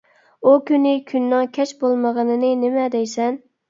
ئۇ 0.43 0.53
كۈنى 0.69 0.95
كۈننىڭ 1.13 1.53
كەچ 1.59 1.77
بولمىغىنىنى 1.85 2.55
نېمە 2.67 2.93
دەيسەن. 2.99 3.45